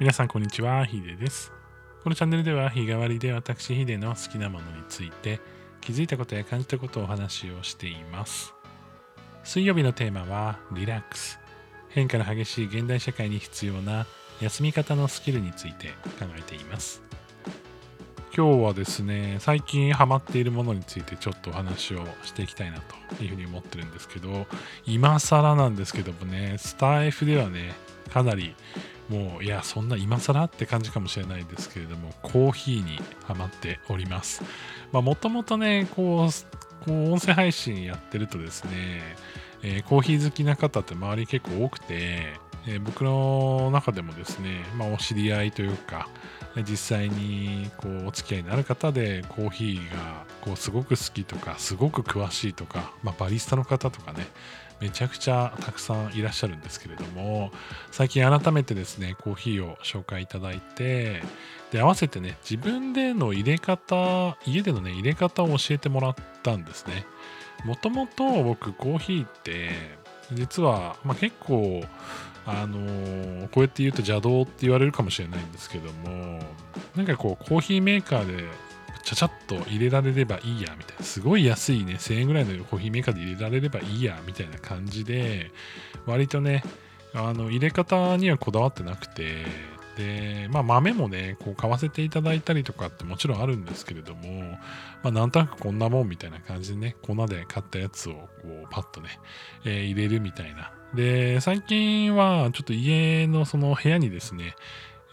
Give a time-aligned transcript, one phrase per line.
[0.00, 1.52] 皆さんこんにちは、ヒデです。
[2.02, 5.42] このチャンネルでは日替わりで私ヒデの好きなものについて
[5.82, 8.54] 気づいたことや感じたことをお話をしています。
[9.44, 11.38] 水曜日のテーマはリラックス。
[11.90, 14.06] 変化の激しい現代社会に必要な
[14.40, 15.88] 休み方のスキルについて
[16.18, 17.02] 考えています。
[18.34, 24.46] 今日はですね、最近ハマっているものについてちょっとお話をしていきたいなというふうに思ってるんですけど、
[24.86, 27.74] 今更なんですけどもね、スター F ではね、
[28.10, 28.56] かなり
[29.10, 34.42] もういやそんな今更って感じかもしれないですけれどもコーヒーにハマっております。
[34.92, 39.16] もともとねこうこう音声配信やってるとですね、
[39.62, 41.86] えーコーヒー好きな方って周り結構多くて、
[42.66, 46.08] えー僕の中でもですね、まあ、お知り合いというか
[46.56, 54.26] 実際にこうお付き合いになる方でコーヒーがこうすごく好きとかすごく詳しいとか、まあ、バリスタの方とかね
[54.80, 57.50] めちゃくちゃたくさんいらっしゃるんですけれども
[57.90, 61.22] 最近改めてですねコーヒーを紹介いただいて
[61.70, 67.06] で合わせてね自分での入れ方家でのね入れ方を教えてもらったんですね。
[67.64, 69.70] もともと僕コーヒーって
[70.32, 71.84] 実は、まあ、結構
[72.46, 76.40] あのーこうやって言うと邪道って言われるかもしれないんですけども
[76.96, 78.44] なんかこうコーヒーメーカーで
[79.10, 81.04] ちゃちゃっと入れられればいいやみたいな。
[81.04, 81.94] すごい安いね。
[81.94, 85.50] 1000円ぐらいのコーヒーメーカーで入れられればいいやみたいな感じで
[86.06, 86.62] 割とね
[87.12, 89.46] あの入れ方にはこだわってなくて
[89.96, 94.42] で、まあ、豆もねこう買わせていただいたりとかってもちろんあるんですけれども、
[95.02, 99.18] まあ、なんとなくこんなもんみたいな感じでね粉で買ったやつをこうパッとね、
[99.64, 100.72] えー入れるみたいな。
[100.94, 104.56] で最近はちょっと家のその部屋にですね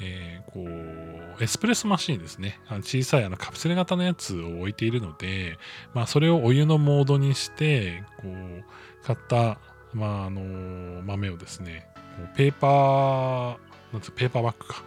[0.02, 2.59] えーこうエスプレッソマシーンですね。
[2.67, 5.59] あの小さいあのカプセル型のやつを置いているので、
[5.94, 9.59] まあ、それをお湯のモードにしてこう買った、
[9.94, 11.88] まああの豆をですね
[12.18, 13.58] こうペーパー
[13.94, 14.84] なんつうペーパーバッグか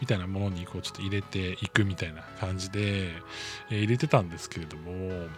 [0.00, 3.08] みたいなものにこうちょっと入れていくみたいな感じで、
[3.70, 5.28] えー入れてたんですけれども、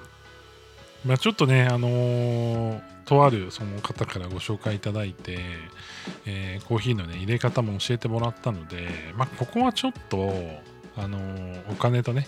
[1.07, 5.39] まあ、ちょっとね、あのーとあるその方からご紹介いただいて、
[6.27, 10.33] えーコーヒーのね入れ方も教えてもらったので、まあ、ここはちょっと、
[10.97, 12.27] あのーお金とね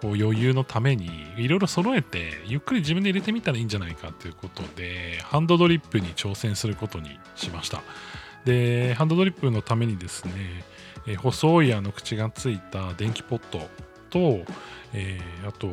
[0.00, 7.82] こう余裕のためにいろいろ揃えてゆっくり自分で入れてみたらいいんじゃないかということでハンドドリップに挑戦することにしました。
[8.44, 10.32] でハンドドリップのためにですね、
[11.06, 13.68] え細いあの口がついた電気ポット
[14.08, 14.44] と、
[14.94, 15.68] えあと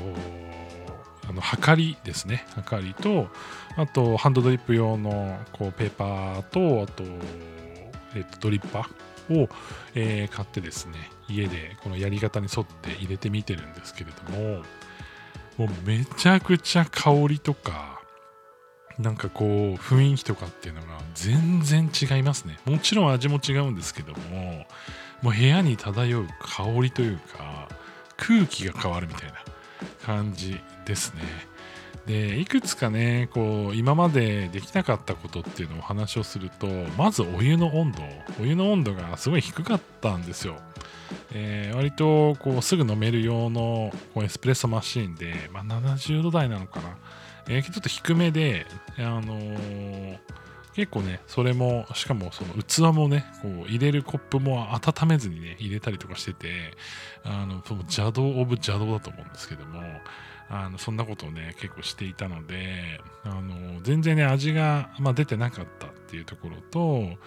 [1.30, 2.46] あのはかりですね。
[2.56, 3.28] はかりと
[3.76, 7.04] あとハンドドリップ用のこうペーパーとあと,、
[8.16, 9.50] えっとドリッパーを、
[9.94, 10.94] えー買ってですね
[11.28, 14.64] 家でこのやり方に沿って入れてみてるんですけれども
[15.58, 18.00] もうめちゃくちゃ香りとか
[18.98, 22.58] なんかこう雰囲気とかっていうのが全然違いますね。
[22.66, 24.66] もちろん味も違うんですけども
[25.22, 27.68] もう部屋に漂う香りというか
[28.16, 29.36] 空気が変わるみたいな。
[30.08, 31.22] 感じですね。
[32.06, 36.66] でいくつかねこう今までできなかったことっていうのをお話をすると
[36.98, 38.02] まずお湯の温度
[38.42, 40.56] お湯の温度がすごい低かったんですよ、
[41.34, 46.98] えー割とこうすぐ飲める用のこうエスプレッソマシーンで、まあ、70度台なのかな、
[47.50, 48.66] えーちょっと低めで、
[48.98, 50.18] あのー
[50.78, 56.50] 結構ねそれもしかもその器もねこう入れるコップも温めずにね入れたりとかしてて
[57.24, 59.82] あのその邪道オブ邪道だと思うんですけども
[60.50, 67.18] あのそんなことをね結構していたのであの全然ね味が、まあ、出てなかったっていうところと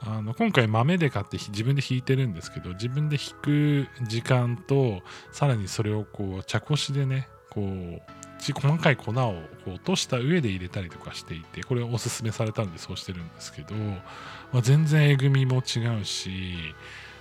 [0.00, 8.02] あの今回豆で買って自分で引いてるんですけど自分で引く時間とさらにそれをこう茶こしでねこう
[8.38, 9.34] ち細かい粉を
[9.66, 16.56] 落とした上で入れたりとかしていてこれおすすめされたんでそうしてるんですけど、まあ、全然えぐみも違うし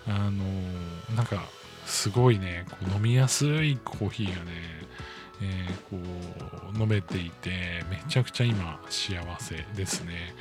[0.08, 0.44] あの
[1.16, 1.44] なんか
[1.86, 4.52] すごいねこう飲みやすいコーヒーがね、
[5.42, 10.34] えーこう飲めていてめちゃくちゃ今幸せですね、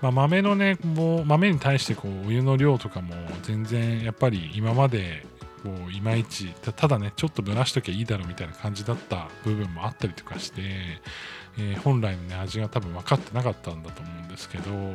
[0.00, 5.26] まあ、豆のねもう豆に対してこうお湯の量とかも全然やっぱり今まで
[5.62, 10.62] こういまいちただねちょっと蒸らしときゃいいだろうみたいな感じだった部分もあったりとかして、
[11.58, 14.92] えー本来のね味が多分分かってなかったんだと思うんですけど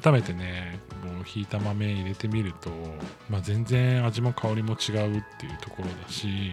[0.00, 2.70] 改めてねもうひいた豆入れてみると、
[3.30, 6.52] まあ、全然味も香りも違うっていうところだし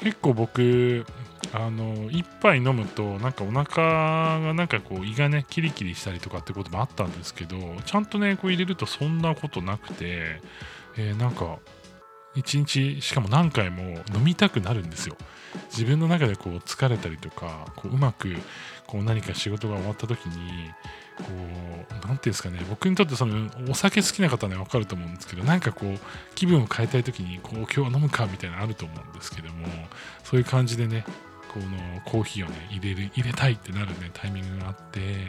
[0.00, 1.04] 結構僕
[1.52, 10.40] あの一杯飲むとなんかお腹がなんかこう胃がねキリキリしたりとかってこともあったんですけどちゃんとねこう入れるとそんなことなくて、
[10.96, 11.58] えーなんか
[12.34, 13.82] 一日しかも何回も
[14.14, 15.16] 飲みたくなるんですよ。
[15.70, 18.34] 自分の中でこう疲れたりとかこううまく
[18.86, 20.70] こう何か仕事が終わった時に
[21.18, 22.58] こう何て言うんですかね。
[22.68, 25.98] 僕にとってそのお酒好きな方はね分かると思うんですけどなんかこう
[26.34, 29.66] 気分を変えたい時にこう今日は飲むかみたいなのあると思うんですけども
[30.24, 31.04] そういう感じでね
[31.54, 31.66] この
[32.04, 35.28] コーヒーをね入れる入れたいってなるねタイミングがあって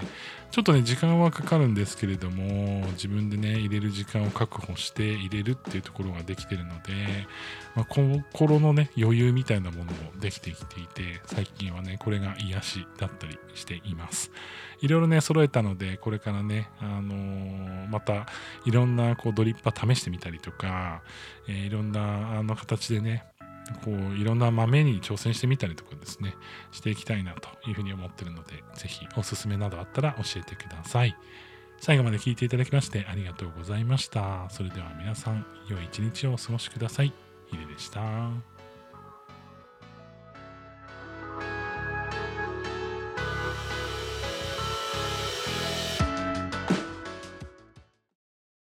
[0.49, 7.27] ちょっとね時間はかかるんですけれども自分でね入れる時間を確保して入れるっていうところができてるので、
[7.75, 14.31] まあ、心のね余裕みたいなものもできてきていて最近はねこれが癒しだったりしています。
[14.81, 18.25] いろいろね揃えたのでこれからね、あのー、また
[18.65, 21.01] いろんなこうドリッパー試してみたりとか、
[21.47, 23.25] えー、いろんなあの形でね
[23.83, 26.35] こういろんな豆に挑戦してみたりとかですね
[26.71, 31.15] していきたいなというふうに思ってるので是非おすすめなどあったら教えてください。
[31.79, 34.49] 最後まで聞いていただきましてありがとうございました。
[34.49, 37.13] それでは皆さん良い一日をお過ごしください。
[37.47, 38.54] ヒデでした。